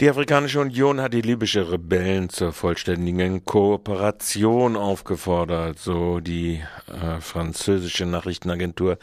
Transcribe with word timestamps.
Die 0.00 0.08
Afrikanische 0.08 0.60
Union 0.60 0.98
hat 0.98 1.12
die 1.12 1.20
libysche 1.20 1.70
Rebellen 1.70 2.30
zur 2.30 2.54
vollständigen 2.54 3.44
Kooperation 3.44 4.74
aufgefordert, 4.74 5.78
so 5.78 6.20
die 6.20 6.62
äh, 6.88 7.20
französische 7.20 8.06
Nachrichtenagentur 8.06 8.96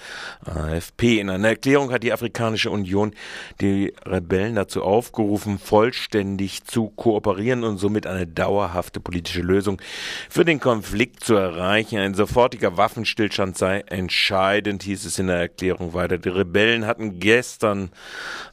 AFP. 0.43 1.19
In 1.19 1.29
einer 1.29 1.49
Erklärung 1.49 1.91
hat 1.91 2.01
die 2.01 2.11
Afrikanische 2.11 2.71
Union 2.71 3.13
die 3.61 3.93
Rebellen 4.07 4.55
dazu 4.55 4.81
aufgerufen, 4.81 5.59
vollständig 5.59 6.63
zu 6.63 6.89
kooperieren 6.89 7.64
und 7.64 7.77
somit 7.77 8.07
eine 8.07 8.25
dauerhafte 8.25 9.00
politische 9.00 9.43
Lösung 9.43 9.79
für 10.32 10.45
den 10.45 10.59
Konflikt 10.59 11.23
zu 11.23 11.36
erreichen. 11.36 12.00
Ein 12.00 12.15
sofortiger 12.15 12.75
Waffenstillstand 12.75 13.55
sei 13.55 13.82
entscheidend, 13.82 14.82
hieß 14.82 15.05
es 15.05 15.19
in 15.19 15.27
der 15.27 15.37
Erklärung 15.37 15.93
weiter. 15.93 16.18
Die 16.18 16.29
Rebellen 16.29 16.87
hatten 16.87 17.19
gestern 17.19 17.91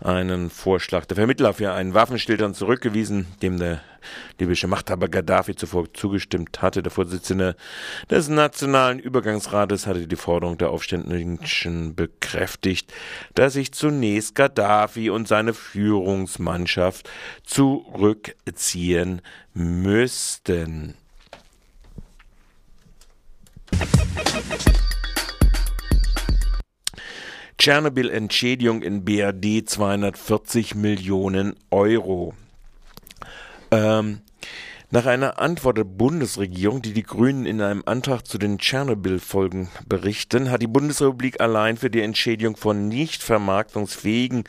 einen 0.01 0.51
Vorschlag 0.51 1.07
der 1.07 1.17
Vermittler 1.17 1.55
für 1.55 1.73
einen 1.73 1.95
Waffenstillstand 1.95 2.34
Stillstand 2.35 2.57
zurückgewiesen, 2.57 3.27
dem 3.43 3.61
der 3.61 3.81
libysche 4.41 4.67
Machthaber 4.67 5.09
Gaddafi 5.09 5.55
zuvor 5.55 5.87
zugestimmt 5.95 6.63
hatte. 6.63 6.83
Der 6.83 6.91
Vorsitzende 6.91 7.55
des 8.11 8.29
Nationalen 8.29 8.99
Übergangsrates 8.99 9.87
hatte 9.87 10.09
die 10.09 10.17
Forderung 10.17 10.59
der 10.59 10.71
Aufständischen 10.71 11.95
bekräftigt, 11.95 12.93
dass 13.35 13.53
sich 13.53 13.73
zunächst 13.73 14.35
Gaddafi 14.35 15.11
und 15.11 15.29
seine 15.29 15.55
Führungsmannschaft 15.55 17.09
zurückziehen 17.45 19.23
müssten. 19.55 20.95
Tschernobyl-Entschädigung 27.65 28.83
in 28.83 29.07
BRD 29.07 29.67
240 29.67 30.75
Millionen 30.75 31.57
Euro. 31.71 32.35
Ähm, 33.71 34.21
nach 34.95 35.07
einer 35.07 35.41
Antwort 35.41 35.77
der 35.77 35.83
Bundesregierung, 35.83 36.81
die 36.81 36.93
die 36.93 37.03
Grünen 37.03 37.47
in 37.47 37.61
einem 37.61 37.83
Antrag 37.85 38.29
zu 38.29 38.39
den 38.39 38.59
Tschernobyl-Folgen 38.59 39.69
berichten, 39.89 40.53
hat 40.53 40.63
die 40.63 40.69
Bundesrepublik 40.69 41.41
allein 41.41 41.77
für 41.77 41.91
die 41.91 42.01
Entschädigung 42.01 42.57
von 42.57 42.87
nicht 42.87 43.21
vermarktungsfähigen, 43.21 44.45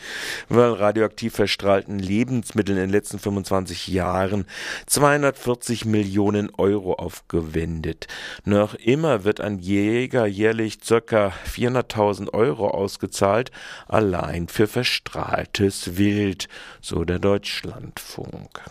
weil 0.47 0.73
radioaktiv 0.73 1.33
verstrahlten 1.33 1.97
Lebensmitteln 1.97 2.77
in 2.77 2.83
den 2.83 2.91
letzten 2.91 3.17
25 3.17 3.88
Jahren 3.88 4.45
240 4.85 5.85
Millionen 5.85 6.51
Euro 6.59 6.93
aufgewendet. 6.93 8.05
Noch 8.43 8.75
immer 8.75 9.23
wird 9.23 9.41
ein 9.41 9.57
Jäger 9.57 10.27
jährlich 10.27 10.79
ca. 10.79 11.33
400.000 11.51 12.35
Euro 12.35 12.69
ausgezahlt, 12.69 13.49
allein 13.88 14.47
für 14.47 14.67
verstrahltes 14.67 15.97
Wild, 15.97 16.49
so 16.81 17.03
der 17.03 17.17
Deutschlandfunk. 17.17 18.61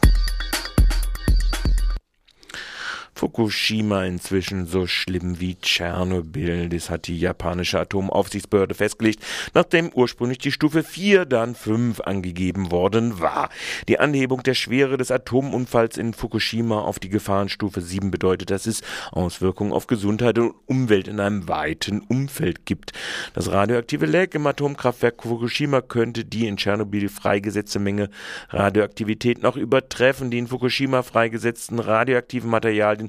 Fukushima 3.14 4.04
inzwischen 4.04 4.66
so 4.66 4.86
schlimm 4.86 5.40
wie 5.40 5.54
Tschernobyl. 5.54 6.68
Das 6.68 6.90
hat 6.90 7.06
die 7.06 7.18
japanische 7.18 7.78
Atomaufsichtsbehörde 7.78 8.74
festgelegt, 8.74 9.22
nachdem 9.54 9.90
ursprünglich 9.92 10.38
die 10.38 10.52
Stufe 10.52 10.82
4 10.82 11.24
dann 11.24 11.54
5 11.54 12.00
angegeben 12.00 12.70
worden 12.70 13.20
war. 13.20 13.50
Die 13.88 14.00
Anhebung 14.00 14.42
der 14.42 14.54
Schwere 14.54 14.96
des 14.96 15.10
Atomunfalls 15.10 15.96
in 15.96 16.12
Fukushima 16.12 16.80
auf 16.80 16.98
die 16.98 17.08
Gefahrenstufe 17.08 17.80
7 17.80 18.10
bedeutet, 18.10 18.50
dass 18.50 18.66
es 18.66 18.82
Auswirkungen 19.12 19.72
auf 19.72 19.86
Gesundheit 19.86 20.38
und 20.38 20.54
Umwelt 20.66 21.08
in 21.08 21.20
einem 21.20 21.48
weiten 21.48 22.00
Umfeld 22.00 22.66
gibt. 22.66 22.92
Das 23.32 23.50
radioaktive 23.50 24.06
Leck 24.06 24.34
im 24.34 24.46
Atomkraftwerk 24.46 25.22
Fukushima 25.22 25.80
könnte 25.80 26.24
die 26.24 26.46
in 26.46 26.56
Tschernobyl 26.56 27.08
freigesetzte 27.08 27.78
Menge 27.78 28.10
Radioaktivität 28.50 29.42
noch 29.42 29.56
übertreffen. 29.56 30.30
Die 30.30 30.38
in 30.38 30.48
Fukushima 30.48 31.02
freigesetzten 31.02 31.78
radioaktiven 31.78 32.50
Materialien 32.50 33.03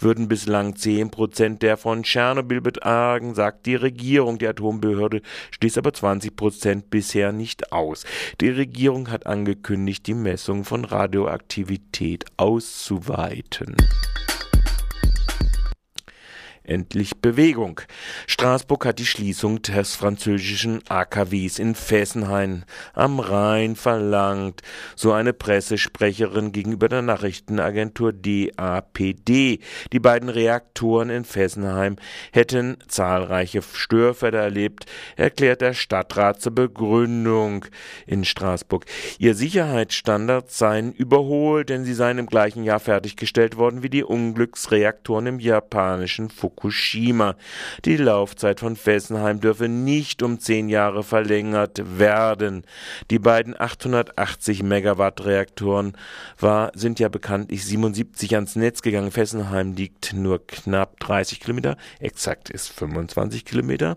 würden 0.00 0.28
bislang 0.28 0.76
10 0.76 1.10
Prozent 1.10 1.62
der 1.62 1.76
von 1.76 2.02
Tschernobyl 2.02 2.60
betragen, 2.60 3.34
sagt 3.34 3.66
die 3.66 3.74
Regierung. 3.74 4.38
Die 4.38 4.46
Atombehörde 4.46 5.22
schließt 5.52 5.78
aber 5.78 5.92
20 5.92 6.36
Prozent 6.36 6.90
bisher 6.90 7.32
nicht 7.32 7.72
aus. 7.72 8.04
Die 8.40 8.50
Regierung 8.50 9.10
hat 9.10 9.26
angekündigt, 9.26 10.06
die 10.06 10.14
Messung 10.14 10.64
von 10.64 10.84
Radioaktivität 10.84 12.24
auszuweiten 12.36 13.76
endlich 16.66 17.16
Bewegung. 17.20 17.80
Straßburg 18.26 18.84
hat 18.86 18.98
die 18.98 19.06
Schließung 19.06 19.62
des 19.62 19.94
französischen 19.94 20.82
AKWs 20.88 21.58
in 21.58 21.74
Fessenhain 21.74 22.64
am 22.92 23.20
Rhein 23.20 23.76
verlangt, 23.76 24.62
so 24.94 25.12
eine 25.12 25.32
Pressesprecherin 25.32 26.52
gegenüber 26.52 26.88
der 26.88 27.02
Nachrichtenagentur 27.02 28.12
DAPD. 28.12 29.60
Die 29.92 30.00
beiden 30.00 30.28
Reaktoren 30.28 31.10
in 31.10 31.24
Fessenheim 31.24 31.96
hätten 32.32 32.78
zahlreiche 32.88 33.62
Störfälle 33.62 34.38
erlebt, 34.38 34.86
erklärt 35.16 35.60
der 35.60 35.74
Stadtrat 35.74 36.40
zur 36.40 36.54
Begründung 36.54 37.64
in 38.06 38.24
Straßburg. 38.24 38.84
Ihr 39.18 39.34
Sicherheitsstandards 39.34 40.58
seien 40.58 40.92
überholt, 40.92 41.68
denn 41.68 41.84
sie 41.84 41.94
seien 41.94 42.18
im 42.18 42.26
gleichen 42.26 42.64
Jahr 42.64 42.80
fertiggestellt 42.80 43.56
worden 43.56 43.82
wie 43.82 43.90
die 43.90 44.04
Unglücksreaktoren 44.04 45.26
im 45.26 45.40
japanischen 45.40 46.30
Fukushima. 46.30 46.55
Fukushima. 46.56 47.36
Die 47.84 47.96
Laufzeit 47.96 48.60
von 48.60 48.76
Fessenheim 48.76 49.40
dürfe 49.40 49.68
nicht 49.68 50.22
um 50.22 50.40
zehn 50.40 50.68
Jahre 50.68 51.02
verlängert 51.02 51.98
werden. 51.98 52.64
Die 53.10 53.18
beiden 53.18 53.58
880 53.58 54.62
Megawatt 54.62 55.24
Reaktoren 55.24 55.96
war, 56.38 56.72
sind 56.74 56.98
ja 56.98 57.08
bekanntlich 57.08 57.64
77 57.64 58.34
ans 58.34 58.56
Netz 58.56 58.82
gegangen. 58.82 59.12
Fessenheim 59.12 59.72
liegt 59.72 60.14
nur 60.14 60.44
knapp 60.46 60.98
30 61.00 61.40
Kilometer, 61.40 61.76
exakt 62.00 62.50
ist 62.50 62.72
25 62.72 63.44
Kilometer, 63.44 63.96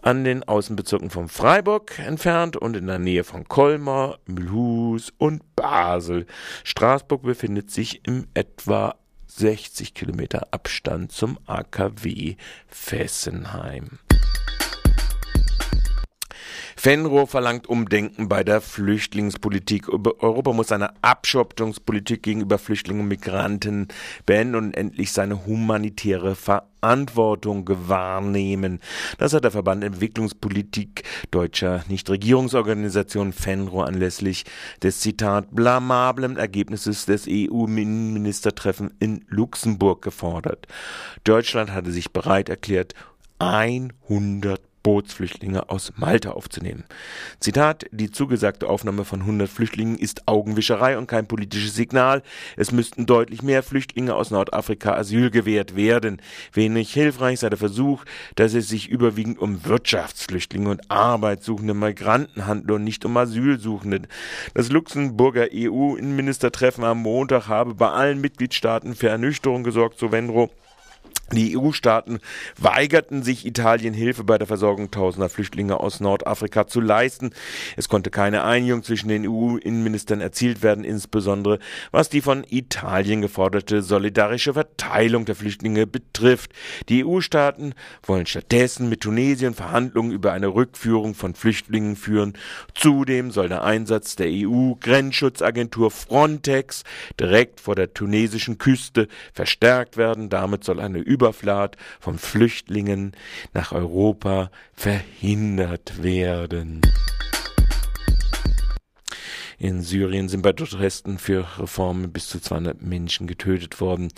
an 0.00 0.24
den 0.24 0.42
Außenbezirken 0.42 1.10
von 1.10 1.28
Freiburg 1.28 1.98
entfernt 1.98 2.56
und 2.56 2.76
in 2.76 2.86
der 2.86 2.98
Nähe 2.98 3.24
von 3.24 3.44
Colmar, 3.44 4.18
Mulhouse 4.26 5.12
und 5.18 5.42
Basel. 5.56 6.26
Straßburg 6.64 7.22
befindet 7.22 7.70
sich 7.70 8.06
im 8.06 8.26
etwa 8.34 8.94
60 9.36 9.94
Kilometer 9.94 10.48
Abstand 10.50 11.12
zum 11.12 11.38
AKW 11.46 12.36
Fessenheim. 12.68 13.98
Fenro 16.82 17.26
verlangt 17.26 17.68
Umdenken 17.68 18.28
bei 18.28 18.42
der 18.42 18.60
Flüchtlingspolitik. 18.60 19.88
Europa 19.88 20.52
muss 20.52 20.66
seine 20.66 20.90
Abschottungspolitik 21.00 22.24
gegenüber 22.24 22.58
Flüchtlingen 22.58 23.02
und 23.02 23.08
Migranten 23.08 23.86
beenden 24.26 24.56
und 24.56 24.74
endlich 24.76 25.12
seine 25.12 25.46
humanitäre 25.46 26.34
Verantwortung 26.34 27.70
wahrnehmen. 27.86 28.80
Das 29.18 29.32
hat 29.32 29.44
der 29.44 29.52
Verband 29.52 29.84
Entwicklungspolitik 29.84 31.04
deutscher 31.30 31.84
Nichtregierungsorganisationen 31.86 33.32
Fenro 33.32 33.82
anlässlich 33.82 34.44
des 34.82 34.98
Zitat 34.98 35.54
blamablen 35.54 36.36
Ergebnisses 36.36 37.06
des 37.06 37.28
EU-Ministertreffens 37.28 38.92
in 38.98 39.24
Luxemburg 39.28 40.02
gefordert. 40.02 40.66
Deutschland 41.22 41.70
hatte 41.70 41.92
sich 41.92 42.10
bereit 42.10 42.48
erklärt, 42.48 42.94
100 43.38 44.60
Bootsflüchtlinge 44.82 45.68
aus 45.68 45.92
Malta 45.96 46.30
aufzunehmen. 46.30 46.84
Zitat, 47.40 47.86
die 47.92 48.10
zugesagte 48.10 48.68
Aufnahme 48.68 49.04
von 49.04 49.20
100 49.20 49.48
Flüchtlingen 49.48 49.96
ist 49.96 50.26
Augenwischerei 50.26 50.98
und 50.98 51.06
kein 51.06 51.26
politisches 51.26 51.74
Signal. 51.74 52.22
Es 52.56 52.72
müssten 52.72 53.06
deutlich 53.06 53.42
mehr 53.42 53.62
Flüchtlinge 53.62 54.14
aus 54.14 54.30
Nordafrika 54.30 54.94
Asyl 54.94 55.30
gewährt 55.30 55.76
werden. 55.76 56.20
Wenig 56.52 56.92
hilfreich 56.92 57.40
sei 57.40 57.48
der 57.48 57.58
Versuch, 57.58 58.04
dass 58.34 58.54
es 58.54 58.68
sich 58.68 58.88
überwiegend 58.88 59.38
um 59.38 59.64
Wirtschaftsflüchtlinge 59.64 60.70
und 60.70 60.90
arbeitssuchende 60.90 61.74
Migranten 61.74 62.46
handle 62.46 62.76
und 62.76 62.84
nicht 62.84 63.04
um 63.04 63.16
Asylsuchende. 63.16 64.02
Das 64.54 64.70
Luxemburger 64.70 65.48
EU-Innenministertreffen 65.52 66.84
am 66.84 66.98
Montag 66.98 67.48
habe 67.48 67.74
bei 67.74 67.88
allen 67.88 68.20
Mitgliedstaaten 68.20 68.94
für 68.94 69.08
Ernüchterung 69.08 69.62
gesorgt, 69.62 69.98
so 69.98 70.12
Wenro. 70.12 70.50
Die 71.30 71.56
EU-Staaten 71.56 72.18
weigerten 72.58 73.22
sich, 73.22 73.46
Italien 73.46 73.94
Hilfe 73.94 74.22
bei 74.22 74.36
der 74.36 74.46
Versorgung 74.46 74.90
tausender 74.90 75.30
Flüchtlinge 75.30 75.80
aus 75.80 76.00
Nordafrika 76.00 76.66
zu 76.66 76.80
leisten. 76.80 77.30
Es 77.76 77.88
konnte 77.88 78.10
keine 78.10 78.44
Einigung 78.44 78.82
zwischen 78.82 79.08
den 79.08 79.26
EU-Innenministern 79.26 80.20
erzielt 80.20 80.62
werden, 80.62 80.84
insbesondere 80.84 81.58
was 81.90 82.10
die 82.10 82.20
von 82.20 82.44
Italien 82.50 83.22
geforderte 83.22 83.82
solidarische 83.82 84.52
Verteilung 84.52 85.24
der 85.24 85.34
Flüchtlinge 85.34 85.86
betrifft. 85.86 86.52
Die 86.90 87.04
EU-Staaten 87.04 87.74
wollen 88.02 88.26
stattdessen 88.26 88.90
mit 88.90 89.00
Tunesien 89.00 89.54
Verhandlungen 89.54 90.12
über 90.12 90.32
eine 90.32 90.48
Rückführung 90.48 91.14
von 91.14 91.34
Flüchtlingen 91.34 91.96
führen. 91.96 92.34
Zudem 92.74 93.30
soll 93.30 93.48
der 93.48 93.64
Einsatz 93.64 94.16
der 94.16 94.28
EU-Grenzschutzagentur 94.28 95.90
Frontex 95.90 96.84
direkt 97.18 97.60
vor 97.60 97.74
der 97.74 97.94
tunesischen 97.94 98.58
Küste 98.58 99.08
verstärkt 99.32 99.96
werden. 99.96 100.28
Damit 100.28 100.64
soll 100.64 100.78
eine 100.78 100.98
Überfahrt 101.12 101.76
von 102.00 102.18
Flüchtlingen 102.18 103.12
nach 103.52 103.72
Europa 103.72 104.50
verhindert 104.74 106.02
werden. 106.02 106.80
In 109.62 109.80
Syrien 109.80 110.28
sind 110.28 110.42
bei 110.42 110.52
Protesten 110.52 111.18
für 111.18 111.46
Reformen 111.56 112.10
bis 112.10 112.26
zu 112.26 112.40
200 112.40 112.82
Menschen 112.82 113.28
getötet 113.28 113.80
worden. 113.80 114.08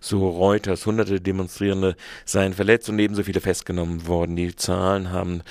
So 0.00 0.28
Reuters, 0.28 0.86
hunderte 0.86 1.20
Demonstrierende 1.20 1.96
seien 2.24 2.52
verletzt 2.52 2.88
und 2.88 3.00
ebenso 3.00 3.24
viele 3.24 3.40
festgenommen 3.40 4.06
worden. 4.06 4.36
Die 4.36 4.54
Zahlen 4.54 5.10
haben 5.10 5.42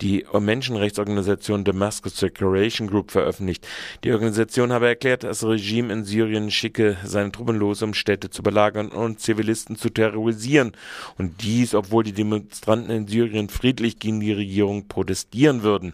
die 0.00 0.24
Menschenrechtsorganisation 0.32 1.64
Damascus 1.64 2.14
Declaration 2.14 2.88
Group 2.88 3.10
veröffentlicht. 3.10 3.68
Die 4.04 4.12
Organisation 4.12 4.72
habe 4.72 4.86
erklärt, 4.86 5.22
das 5.22 5.44
Regime 5.44 5.92
in 5.92 6.04
Syrien 6.06 6.50
schicke 6.50 6.96
seine 7.04 7.30
Truppen 7.30 7.56
los, 7.56 7.82
um 7.82 7.92
Städte 7.92 8.30
zu 8.30 8.42
belagern 8.42 8.88
und 8.88 9.20
Zivilisten 9.20 9.76
zu 9.76 9.90
terrorisieren. 9.90 10.72
Und 11.18 11.42
dies, 11.42 11.74
obwohl 11.74 12.04
die 12.04 12.12
Demonstranten 12.14 12.90
in 12.90 13.06
Syrien 13.06 13.50
friedlich 13.50 13.98
gegen 13.98 14.20
die 14.20 14.32
Regierung 14.32 14.88
protestieren 14.88 15.62
würden. 15.62 15.92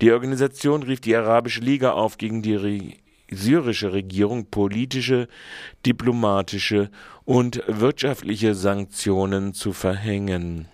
Die 0.00 0.10
Organisation 0.10 0.82
rief 0.82 1.02
die 1.02 1.14
Arabische 1.14 1.60
Liga 1.60 1.92
auf, 1.92 2.16
gegen 2.16 2.45
die 2.45 2.45
Re 2.54 2.94
syrische 3.28 3.92
Regierung 3.92 4.46
politische, 4.50 5.26
diplomatische 5.84 6.90
und 7.24 7.60
wirtschaftliche 7.66 8.54
Sanktionen 8.54 9.52
zu 9.52 9.72
verhängen. 9.72 10.68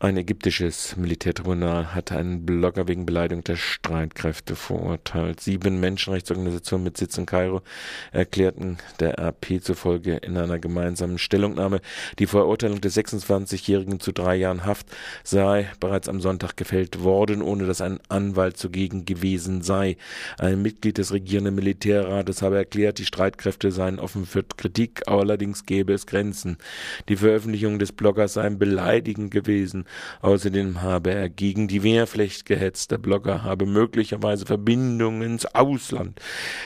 Ein 0.00 0.16
ägyptisches 0.16 0.96
Militärtribunal 0.96 1.92
hat 1.92 2.12
einen 2.12 2.46
Blogger 2.46 2.86
wegen 2.86 3.04
Beleidigung 3.04 3.42
der 3.42 3.56
Streitkräfte 3.56 4.54
verurteilt. 4.54 5.40
Sieben 5.40 5.80
Menschenrechtsorganisationen 5.80 6.84
mit 6.84 6.96
Sitz 6.96 7.18
in 7.18 7.26
Kairo 7.26 7.62
erklärten 8.12 8.78
der 9.00 9.18
RP 9.18 9.60
zufolge 9.60 10.14
in 10.18 10.36
einer 10.36 10.60
gemeinsamen 10.60 11.18
Stellungnahme, 11.18 11.80
die 12.20 12.28
Verurteilung 12.28 12.80
des 12.80 12.96
26-Jährigen 12.96 13.98
zu 13.98 14.12
drei 14.12 14.36
Jahren 14.36 14.64
Haft 14.64 14.86
sei 15.24 15.68
bereits 15.80 16.08
am 16.08 16.20
Sonntag 16.20 16.56
gefällt 16.56 17.02
worden, 17.02 17.42
ohne 17.42 17.66
dass 17.66 17.80
ein 17.80 17.98
Anwalt 18.08 18.56
zugegen 18.56 19.04
gewesen 19.04 19.62
sei. 19.62 19.96
Ein 20.38 20.62
Mitglied 20.62 20.98
des 20.98 21.12
regierenden 21.12 21.56
Militärrates 21.56 22.42
habe 22.42 22.56
erklärt, 22.56 22.98
die 22.98 23.04
Streitkräfte 23.04 23.72
seien 23.72 23.98
offen 23.98 24.26
für 24.26 24.44
Kritik, 24.44 25.08
allerdings 25.08 25.66
gäbe 25.66 25.92
es 25.92 26.06
Grenzen. 26.06 26.56
Die 27.08 27.16
Veröffentlichung 27.16 27.80
des 27.80 27.90
Bloggers 27.90 28.34
sei 28.34 28.48
beleidigend 28.50 29.32
gewesen. 29.32 29.86
Außerdem 30.20 30.82
habe 30.82 31.12
er 31.12 31.28
gegen 31.28 31.68
die 31.68 31.82
Wehrpflicht 31.82 32.46
gehetzt. 32.46 32.90
Der 32.90 32.98
Blogger 32.98 33.42
habe 33.42 33.66
möglicherweise 33.66 34.46
Verbindungen 34.46 35.22
ins 35.22 35.46
Ausland. 35.46 36.20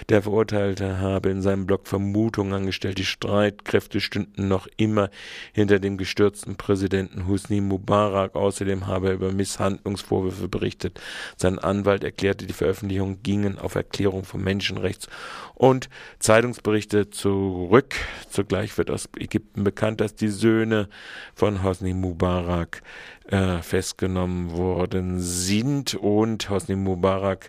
Der 0.08 0.22
Verurteilte 0.22 0.98
habe 0.98 1.30
in 1.30 1.42
seinem 1.42 1.66
Blog 1.66 1.86
Vermutungen 1.86 2.52
angestellt, 2.52 2.98
die 2.98 3.04
Streitkräfte 3.04 4.00
stünden 4.00 4.48
noch 4.48 4.69
immer 4.76 5.10
hinter 5.52 5.78
dem 5.78 5.96
gestürzten 5.96 6.56
Präsidenten 6.56 7.26
Husni 7.26 7.60
Mubarak. 7.60 8.34
Außerdem 8.34 8.86
habe 8.86 9.08
er 9.08 9.14
über 9.14 9.32
Misshandlungsvorwürfe 9.32 10.48
berichtet. 10.48 11.00
Sein 11.36 11.58
Anwalt 11.58 12.04
erklärte, 12.04 12.46
die 12.46 12.52
Veröffentlichungen 12.52 13.22
gingen 13.22 13.58
auf 13.58 13.74
Erklärung 13.74 14.24
von 14.24 14.42
Menschenrechts 14.42 15.08
und 15.54 15.88
Zeitungsberichte 16.19 17.10
zurück. 17.10 17.94
Zugleich 18.30 18.76
wird 18.78 18.90
aus 18.90 19.08
Ägypten 19.16 19.64
bekannt, 19.64 20.00
dass 20.00 20.14
die 20.14 20.28
Söhne 20.28 20.88
von 21.34 21.62
Hosni 21.62 21.94
Mubarak 21.94 22.82
äh, 23.28 23.62
festgenommen 23.62 24.52
worden 24.52 25.20
sind 25.20 25.94
und 25.94 26.50
Hosni 26.50 26.76
Mubarak 26.76 27.48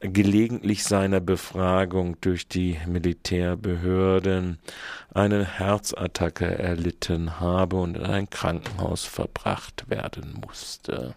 gelegentlich 0.00 0.84
seiner 0.84 1.20
Befragung 1.20 2.20
durch 2.20 2.46
die 2.46 2.78
Militärbehörden 2.86 4.58
eine 5.12 5.46
Herzattacke 5.46 6.46
erlitten 6.58 7.40
habe 7.40 7.76
und 7.76 7.96
in 7.96 8.04
ein 8.04 8.28
Krankenhaus 8.28 9.04
verbracht 9.04 9.88
werden 9.88 10.42
musste. 10.46 11.14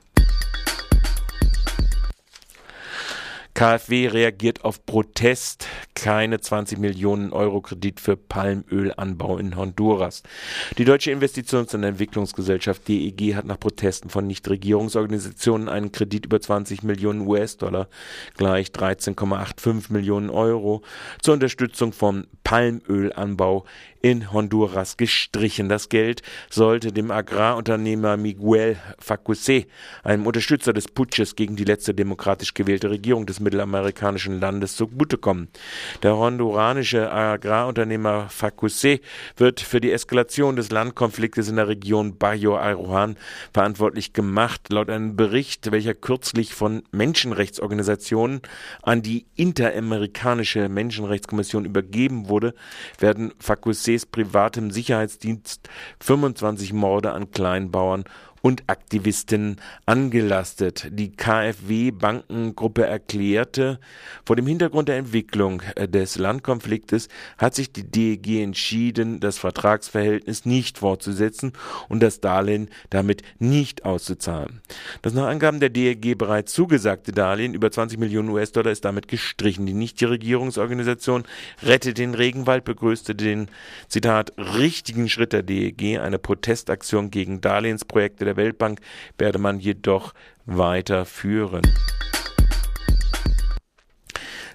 KfW 3.58 4.10
reagiert 4.10 4.64
auf 4.64 4.86
Protest. 4.86 5.66
Keine 5.96 6.40
20 6.40 6.78
Millionen 6.78 7.34
Euro 7.34 7.62
Kredit 7.62 8.00
für 8.00 8.16
Palmölanbau 8.16 9.40
in 9.40 9.56
Honduras. 9.56 10.22
Die 10.78 10.86
Deutsche 10.86 11.10
Investitions- 11.10 11.74
und 11.74 11.84
Entwicklungsgesellschaft 11.84 12.88
DEG 12.88 13.34
hat 13.34 13.46
nach 13.46 13.60
Protesten 13.60 14.12
von 14.12 14.28
Nichtregierungsorganisationen 14.28 15.70
einen 15.70 15.92
Kredit 15.92 16.28
über 16.28 16.40
20 16.40 16.84
Millionen 16.84 17.22
US-Dollar, 17.22 17.88
gleich 18.36 18.68
13,85 18.68 19.92
Millionen 19.92 20.30
Euro, 20.30 20.84
zur 21.24 21.34
Unterstützung 21.34 21.94
von 21.94 22.28
Palmölanbau 22.44 23.66
in 24.02 24.32
Honduras 24.32 24.98
gestrichen. 24.98 25.68
Das 25.68 25.90
Geld 25.90 26.22
sollte 26.50 26.94
dem 26.94 27.12
Agrarunternehmer 27.12 28.18
Miguel 28.18 28.78
Facuse, 29.00 29.66
einem 30.04 30.26
Unterstützer 30.28 30.74
des 30.74 30.88
Putsches 30.88 31.36
gegen 31.36 31.56
die 31.56 31.66
letzte 31.66 31.94
demokratisch 31.94 32.54
gewählte 32.54 32.90
Regierung 32.90 33.26
des 33.26 33.40
mittelamerikanischen 33.48 34.42
Landes, 34.42 34.76
zugutekommen. 34.76 35.48
Der 36.04 36.18
honduranische 36.18 37.10
Agrarunternehmer 37.12 38.28
Facuse 38.30 39.00
wird 39.38 39.62
für 39.62 39.80
die 39.80 39.92
Eskalation 39.92 40.58
des 40.58 40.70
Landkonfliktes 40.70 41.48
in 41.48 41.56
der 41.56 41.70
Region 41.70 42.18
Bayo 42.18 42.58
Aruan 42.58 43.16
verantwortlich 43.54 44.12
gemacht. 44.12 44.62
Laut 44.70 44.90
einem 44.90 45.16
Bericht, 45.16 45.72
welcher 45.72 45.94
kürzlich 45.94 46.54
von 46.54 46.84
Menschenrechtsorganisationen 46.92 48.42
an 48.82 49.02
die 49.02 49.26
Interamerikanische 49.36 50.68
Menschenrechtskommission 50.68 51.64
übergeben 51.64 52.28
wurde, 52.28 52.54
werden 53.00 53.34
Facuses 53.40 54.06
privatem 54.06 54.72
Sicherheitsdienst 54.72 55.70
25 56.02 56.74
Morde 56.74 57.14
an 57.14 57.32
Kleinbauern 57.32 58.04
und 58.48 58.64
Aktivisten 58.68 59.58
angelastet. 59.86 60.88
Die 60.92 61.12
KfW-Bankengruppe 61.12 62.86
erklärte, 62.86 63.78
vor 64.26 64.38
dem 64.38 64.48
Hintergrund 64.48 64.88
der 64.88 64.96
Entwicklung 64.96 65.62
äh, 65.76 65.86
des 65.86 66.18
Landkonfliktes 66.18 67.10
hat 67.38 67.56
sich 67.56 67.74
die 67.74 67.84
DEG 67.84 68.42
entschieden, 68.42 69.20
das 69.20 69.38
Vertragsverhältnis 69.38 70.46
nicht 70.46 70.78
fortzusetzen 70.78 71.52
und 71.90 72.02
das 72.02 72.22
Darlehen 72.22 72.70
damit 72.90 73.22
nicht 73.38 73.84
auszuzahlen. 73.84 74.62
Das 75.02 75.14
nach 75.14 75.28
Angaben 75.28 75.60
der 75.60 75.70
DEG 75.70 76.18
bereits 76.18 76.54
zugesagte 76.54 77.12
Darlehen 77.12 77.54
über 77.54 77.70
20 77.70 78.00
Millionen 78.00 78.30
US-Dollar 78.30 78.72
ist 78.72 78.86
damit 78.86 79.10
gestrichen. 79.10 79.66
Die 79.66 79.74
Nichtregierungsorganisation 79.74 81.26
Rettet 81.64 81.98
den 81.98 82.14
Regenwald 82.14 82.64
begrüßte 82.64 83.14
den, 83.14 83.50
Zitat, 83.90 84.32
richtigen 84.38 85.10
Schritt 85.10 85.34
der 85.34 85.44
DEG, 85.44 86.00
eine 86.00 86.18
Protestaktion 86.18 87.12
gegen 87.12 87.42
Darlehensprojekte 87.42 88.24
der 88.24 88.37
Weltbank 88.38 88.80
werde 89.18 89.40
man 89.40 89.60
jedoch 89.60 90.14
weiterführen. 90.46 91.64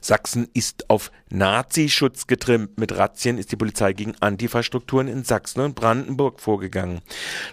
Sachsen 0.00 0.48
ist 0.52 0.90
auf 0.90 1.12
Nazischutz 1.32 2.26
getrimmt. 2.26 2.78
Mit 2.78 2.96
Razzien 2.96 3.38
ist 3.38 3.50
die 3.52 3.56
Polizei 3.56 3.94
gegen 3.94 4.14
Antifa-Strukturen 4.20 5.08
in 5.08 5.24
Sachsen 5.24 5.60
und 5.60 5.74
Brandenburg 5.74 6.40
vorgegangen. 6.40 7.00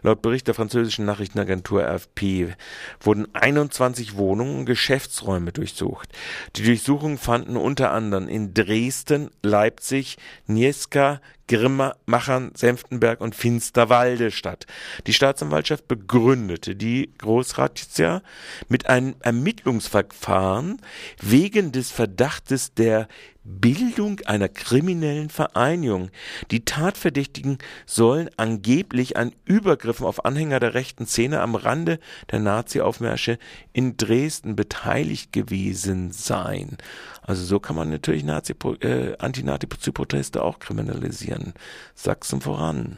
Laut 0.03 0.21
Bericht 0.21 0.47
der 0.47 0.53
französischen 0.53 1.05
Nachrichtenagentur 1.05 1.87
AFP 1.87 2.55
wurden 2.99 3.33
21 3.33 4.17
Wohnungen 4.17 4.59
und 4.59 4.65
Geschäftsräume 4.65 5.53
durchsucht. 5.53 6.09
Die 6.57 6.63
Durchsuchungen 6.63 7.17
fanden 7.17 7.55
unter 7.55 7.91
anderem 7.91 8.27
in 8.27 8.53
Dresden, 8.53 9.31
Leipzig, 9.43 10.17
Nieska, 10.45 11.21
Grimmachern, 11.49 12.51
Senftenberg 12.55 13.21
und 13.21 13.33
Finsterwalde 13.33 14.29
statt. 14.29 14.67
Die 15.07 15.13
Staatsanwaltschaft 15.13 15.87
begründete 15.87 16.75
die 16.75 17.11
Großrazzia 17.17 18.21
mit 18.67 18.87
einem 18.87 19.15
Ermittlungsverfahren 19.21 20.79
wegen 21.19 21.71
des 21.71 21.89
Verdachtes 21.89 22.75
der 22.75 23.07
Bildung 23.49 24.21
einer 24.25 24.47
kriminellen 24.47 25.29
Vereinigung. 25.29 26.11
Die 26.51 26.65
Tatverdächtigen 26.65 27.57
sollen 27.85 28.29
angeblich 28.37 29.17
an 29.17 29.33
Übergriffen 29.45 30.05
auf 30.05 30.23
Anhänger 30.23 30.59
der 30.59 30.75
rechten 30.75 31.07
Szene 31.07 31.41
am 31.41 31.55
Rande 31.55 31.99
der 32.31 32.39
Nazi-Aufmärsche 32.39 33.39
in 33.73 33.97
Dresden 33.97 34.55
beteiligt 34.55 35.33
gewesen 35.33 36.11
sein. 36.11 36.77
Also 37.21 37.43
so 37.43 37.59
kann 37.59 37.75
man 37.75 37.89
natürlich 37.89 38.23
Nazi, 38.23 38.53
äh, 38.81 39.17
Anti-Nazi-Proteste 39.17 40.43
auch 40.43 40.59
kriminalisieren. 40.59 41.53
Sachsen 41.95 42.41
voran. 42.41 42.97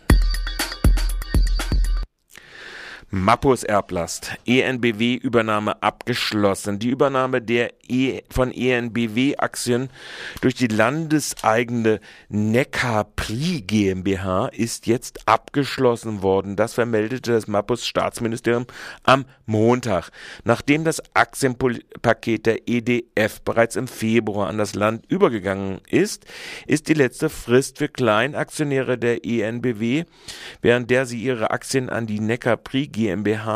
Mappos 3.14 3.66
Erblast. 3.66 4.38
ENBW-Übernahme 4.46 5.84
abgeschlossen. 5.84 6.80
Die 6.80 6.88
Übernahme 6.88 7.42
der 7.42 7.74
e 7.90 8.22
von 8.30 8.54
ENBW-Aktien 8.54 9.90
durch 10.40 10.56
die 10.56 10.68
landeseigene 10.68 12.00
Neckar-Pri 12.30 13.64
GmbH 13.68 14.48
ist 14.54 14.88
jetzt 14.88 15.28
abgeschlossen 15.28 16.22
worden. 16.22 16.56
Das 16.56 16.74
vermeldete 16.74 17.34
das 17.34 17.48
Mappos 17.48 17.86
Staatsministerium 17.86 18.66
am 19.04 19.26
Montag. 19.46 20.12
Nachdem 20.46 20.86
das 20.86 21.04
Aktienpaket 21.14 22.46
der 22.46 22.70
EDF 22.70 23.42
bereits 23.42 23.76
im 23.76 23.90
Februar 23.90 24.48
an 24.48 24.58
das 24.58 24.74
Land 24.74 25.04
übergegangen 25.10 25.82
ist, 25.90 26.24
ist 26.66 26.88
die 26.88 26.94
letzte 26.94 27.28
Frist 27.28 27.80
für 27.80 27.90
Kleinaktionäre 27.90 28.98
der 28.98 29.26
ENBW, 29.26 30.06
während 30.62 30.90
der 30.90 31.06
sie 31.06 31.22
ihre 31.22 31.52
Aktien 31.52 31.90
an 31.90 32.08
die 32.08 32.22
Neckar-Pri 32.22 32.88
GmbH 32.88 33.01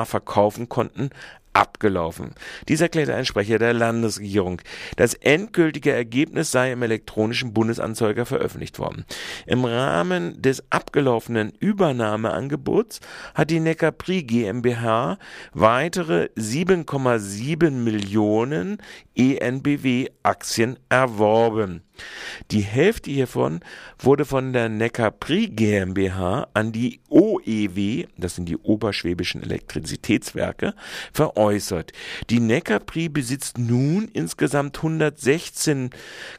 verkaufen 0.06 0.70
konnten, 0.70 1.10
abgelaufen. 1.56 2.36
Dies 2.68 2.82
erklärte 2.82 3.16
ein 3.16 3.26
Sprecher 3.26 3.58
der 3.58 3.74
Landesregierung. 3.74 4.62
Das 4.98 5.14
endgültige 5.14 5.92
Ergebnis 5.92 6.52
sei 6.52 6.74
im 6.74 6.84
elektronischen 6.84 7.54
Bundesanzeiger 7.54 8.26
veröffentlicht 8.26 8.78
worden. 8.78 9.06
Im 9.46 9.64
Rahmen 9.64 10.42
des 10.42 10.64
abgelaufenen 10.70 11.54
Übernahmeangebots 11.60 13.00
hat 13.34 13.50
die 13.50 13.62
Neckarpri 13.62 14.24
GmbH 14.24 15.18
weitere 15.54 16.30
7,7 16.36 17.72
Millionen 17.72 18.78
ENBW-Aktien 19.16 20.78
erworben. 20.90 21.84
Die 22.52 22.62
Hälfte 22.62 23.12
hiervon 23.12 23.62
wurde 24.00 24.26
von 24.26 24.54
der 24.54 24.70
Neckarpri 24.70 25.48
GmbH 25.48 26.48
an 26.54 26.72
die 26.72 27.00
OEW, 27.10 28.06
das 28.18 28.36
sind 28.36 28.50
die 28.50 28.58
Oberschwäbischen 28.58 29.42
Elektrizitätswerke, 29.42 30.74
veräußert. 31.14 31.92
Die 32.30 32.40
Neckarpri 32.40 33.10
besitzt 33.10 33.58
nun 33.58 34.10
insgesamt 34.14 34.78
116, 34.78 35.92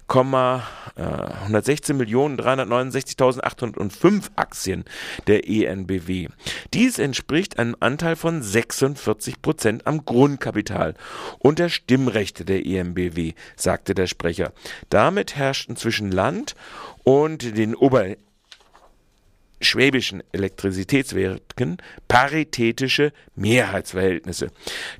äh, 0.08 0.60
116 1.02 1.96
Millionen 1.96 2.38
369.805 2.38 4.30
Aktien 4.36 4.84
der 5.26 5.48
ENBW. 5.48 6.28
Dies 6.74 6.98
entspricht 6.98 7.58
einem 7.58 7.76
Anteil 7.80 8.16
von 8.16 8.42
46 8.42 9.42
Prozent 9.42 9.86
am 9.86 10.04
Grundkapital 10.04 10.94
und 11.38 11.58
der 11.58 11.68
Stimmrechte 11.68 12.44
der 12.44 12.64
ENBW, 12.64 13.32
sagte 13.56 13.94
der 13.94 14.06
Sprecher. 14.06 14.52
Damit 14.90 15.36
herrschten 15.46 15.76
zwischen 15.76 16.10
Land 16.10 16.56
und 17.04 17.56
den 17.56 17.76
oberschwäbischen 17.76 20.24
Elektrizitätswerken 20.32 21.76
paritätische 22.08 23.12
Mehrheitsverhältnisse. 23.36 24.48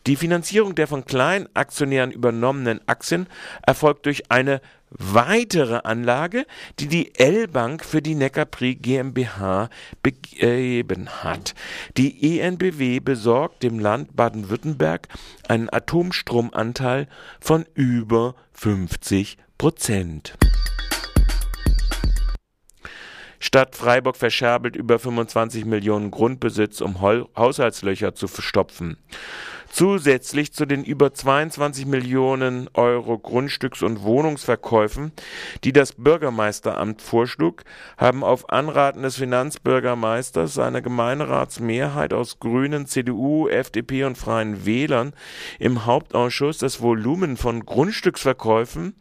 Die 0.06 0.16
Finanzierung 0.16 0.76
der 0.76 0.86
von 0.86 1.04
Kleinaktionären 1.04 2.12
übernommenen 2.12 2.80
Aktien 2.86 3.26
erfolgt 3.66 4.06
durch 4.06 4.30
eine 4.30 4.60
weitere 4.90 5.80
Anlage, 5.84 6.46
die 6.78 6.86
die 6.86 7.18
L-Bank 7.18 7.84
für 7.84 8.02
die 8.02 8.14
Neckarpri 8.14 8.76
GmbH 8.76 9.68
begeben 10.02 11.08
hat. 11.08 11.54
Die 11.96 12.40
ENBW 12.40 13.00
besorgt 13.00 13.62
dem 13.62 13.78
Land 13.78 14.16
Baden-Württemberg 14.16 15.08
einen 15.48 15.72
Atomstromanteil 15.72 17.08
von 17.40 17.66
über 17.74 18.36
50 18.52 19.38
Prozent. 19.58 20.36
Stadt 23.40 23.74
Freiburg 23.74 24.16
verscherbelt 24.16 24.76
über 24.76 24.98
25 24.98 25.64
Millionen 25.64 26.10
Grundbesitz, 26.10 26.82
um 26.82 27.00
Haushaltslöcher 27.00 28.14
zu 28.14 28.28
verstopfen. 28.28 28.98
Zusätzlich 29.76 30.54
zu 30.54 30.64
den 30.64 30.84
über 30.84 31.12
22 31.12 31.84
Millionen 31.84 32.70
Euro 32.72 33.18
Grundstücks- 33.18 33.84
und 33.84 34.02
Wohnungsverkäufen, 34.04 35.12
die 35.64 35.74
das 35.74 35.92
Bürgermeisteramt 35.92 37.02
vorschlug, 37.02 37.62
haben 37.98 38.24
auf 38.24 38.48
Anraten 38.48 39.02
des 39.02 39.16
Finanzbürgermeisters 39.16 40.54
seine 40.54 40.80
Gemeinderatsmehrheit 40.80 42.14
aus 42.14 42.40
Grünen, 42.40 42.86
CDU, 42.86 43.48
FDP 43.48 44.04
und 44.04 44.16
Freien 44.16 44.64
Wählern 44.64 45.12
im 45.58 45.84
Hauptausschuss 45.84 46.56
das 46.56 46.80
Volumen 46.80 47.36
von 47.36 47.66
Grundstücksverkäufen 47.66 48.94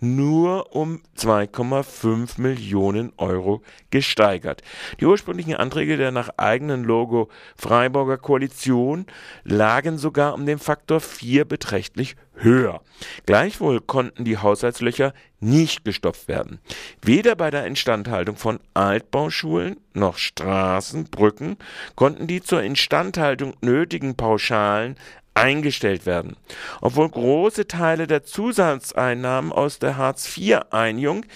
nur 0.00 0.74
um 0.74 1.02
2,5 1.16 2.40
Millionen 2.40 3.12
Euro 3.16 3.62
gesteigert. 3.90 4.62
Die 4.98 5.06
ursprünglichen 5.06 5.54
Anträge 5.54 5.96
der 5.96 6.10
nach 6.10 6.30
eigenem 6.36 6.82
Logo 6.82 7.28
Freiburger 7.54 8.18
Koalition 8.18 9.06
lagen 9.44 9.98
sogar 9.98 10.15
sogar 10.16 10.32
um 10.32 10.46
den 10.46 10.58
Faktor 10.58 11.00
4 11.00 11.44
beträchtlich 11.44 12.16
höher. 12.36 12.80
Gleichwohl 13.26 13.82
konnten 13.82 14.24
die 14.24 14.38
Haushaltslöcher 14.38 15.12
nicht 15.40 15.84
gestopft 15.84 16.26
werden. 16.26 16.58
Weder 17.02 17.36
bei 17.36 17.50
der 17.50 17.66
Instandhaltung 17.66 18.36
von 18.36 18.58
Altbauschulen 18.72 19.76
noch 19.92 20.16
Straßen, 20.16 21.10
Brücken 21.10 21.58
konnten 21.96 22.26
die 22.26 22.40
zur 22.40 22.62
Instandhaltung 22.62 23.52
nötigen 23.60 24.16
Pauschalen 24.16 24.96
eingestellt 25.36 26.06
werden. 26.06 26.36
Obwohl 26.80 27.08
große 27.08 27.68
Teile 27.68 28.06
der 28.06 28.24
Zusatzeinnahmen 28.24 29.52
aus 29.52 29.78
der 29.78 29.96
Hartz-IV-Einigung 29.96 31.26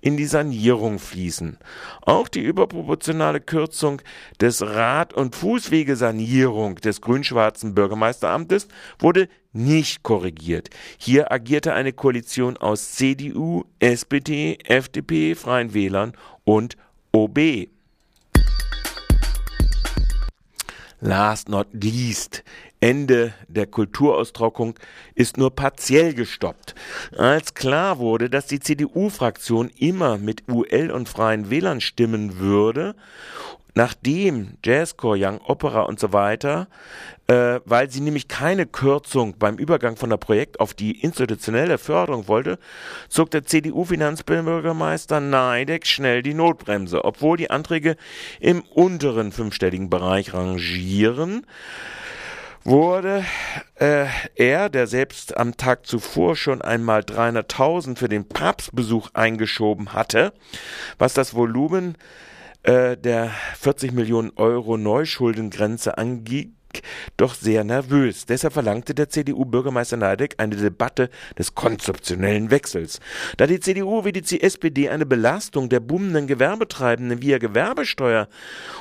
in 0.00 0.16
die 0.16 0.24
Sanierung 0.24 0.98
fließen. 0.98 1.58
Auch 2.02 2.28
die 2.28 2.40
überproportionale 2.40 3.40
Kürzung 3.40 4.00
des 4.40 4.62
Rad- 4.62 5.12
und 5.12 5.36
Fußwegesanierung 5.36 6.76
des 6.76 7.00
grün-schwarzen 7.02 7.74
Bürgermeisteramtes 7.74 8.68
wurde 8.98 9.28
nicht 9.52 10.02
korrigiert. 10.02 10.70
Hier 10.96 11.30
agierte 11.30 11.74
eine 11.74 11.92
Koalition 11.92 12.56
aus 12.56 12.92
CDU, 12.92 13.64
SPD, 13.78 14.58
FDP, 14.64 15.34
Freien 15.34 15.74
Wählern 15.74 16.12
und 16.44 16.76
OB. 17.12 17.68
Last 21.00 21.48
not 21.48 21.68
least, 21.72 22.44
Ende 22.80 23.32
der 23.48 23.66
Kulturaustragung 23.66 24.74
ist 25.14 25.38
nur 25.38 25.50
partiell 25.50 26.14
gestoppt. 26.14 26.74
Als 27.16 27.54
klar 27.54 27.98
wurde, 27.98 28.28
dass 28.28 28.46
die 28.46 28.60
CDU-Fraktion 28.60 29.70
immer 29.78 30.18
mit 30.18 30.48
UL 30.48 30.90
und 30.90 31.08
Freien 31.08 31.50
Wählern 31.50 31.80
stimmen 31.80 32.38
würde 32.38 32.94
nachdem 33.74 34.58
Jazzcore, 34.64 35.18
Young 35.18 35.40
Opera 35.42 35.82
und 35.82 36.00
so 36.00 36.12
weiter, 36.12 36.68
äh, 37.26 37.60
weil 37.64 37.90
sie 37.90 38.00
nämlich 38.00 38.28
keine 38.28 38.66
Kürzung 38.66 39.38
beim 39.38 39.56
Übergang 39.56 39.96
von 39.96 40.10
der 40.10 40.16
Projekt 40.16 40.60
auf 40.60 40.74
die 40.74 41.00
institutionelle 41.00 41.78
Förderung 41.78 42.28
wollte, 42.28 42.58
zog 43.08 43.30
der 43.30 43.44
CDU-Finanzbürgermeister 43.44 45.20
Neideck 45.20 45.86
schnell 45.86 46.22
die 46.22 46.34
Notbremse, 46.34 47.04
obwohl 47.04 47.36
die 47.36 47.50
Anträge 47.50 47.96
im 48.40 48.62
unteren 48.62 49.32
fünfstelligen 49.32 49.90
Bereich 49.90 50.34
rangieren 50.34 51.46
wurde 52.64 53.24
äh, 53.76 54.06
er, 54.34 54.68
der 54.68 54.86
selbst 54.86 55.36
am 55.36 55.56
Tag 55.56 55.86
zuvor 55.86 56.36
schon 56.36 56.60
einmal 56.60 57.00
300.000 57.00 57.96
für 57.96 58.08
den 58.08 58.28
Papstbesuch 58.28 59.10
eingeschoben 59.14 59.92
hatte, 59.94 60.32
was 60.98 61.14
das 61.14 61.34
Volumen 61.34 61.96
äh, 62.62 62.96
der 62.96 63.30
40 63.58 63.92
Millionen 63.92 64.32
Euro 64.36 64.76
Neuschuldengrenze 64.76 65.98
angeht, 65.98 66.50
doch 67.16 67.34
sehr 67.34 67.64
nervös. 67.64 68.26
Deshalb 68.26 68.52
verlangte 68.52 68.94
der 68.94 69.08
CDU-Bürgermeister 69.08 69.96
Neideck 69.96 70.34
eine 70.38 70.56
Debatte 70.56 71.10
des 71.38 71.54
konzeptionellen 71.54 72.50
Wechsels. 72.50 73.00
Da 73.36 73.46
die 73.46 73.60
CDU 73.60 74.04
wie 74.04 74.12
die 74.12 74.40
SPD 74.40 74.88
eine 74.88 75.06
Belastung 75.06 75.68
der 75.68 75.80
boomenden 75.80 76.26
Gewerbetreibenden 76.26 77.22
via 77.22 77.38
Gewerbesteuer 77.38 78.28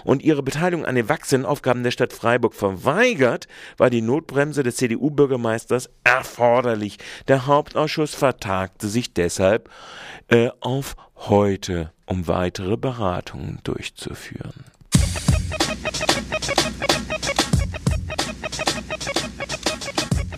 und 0.04 0.24
ihre 0.24 0.44
Beteiligung 0.44 0.86
an 0.86 0.96
den 0.96 1.10
wachsenden 1.10 1.46
Aufgaben 1.46 1.84
der 1.84 1.92
Stadt 1.92 2.14
Freiburg 2.14 2.54
verweigert, 2.54 3.48
war 3.78 3.90
die 3.90 4.02
Notbremse 4.02 4.64
des 4.64 4.78
CDU-Bürgermeisters 4.78 5.90
erforderlich. 6.04 6.98
Der 7.28 7.48
Hauptausschuss 7.48 8.14
vertagte 8.14 8.88
sich 8.88 9.14
deshalb 9.14 9.70
äh, 10.28 10.50
auf 10.60 10.96
heute, 11.16 11.92
um 12.10 12.28
weitere 12.28 12.76
Beratungen 12.76 13.60
durchzuführen. 13.64 14.66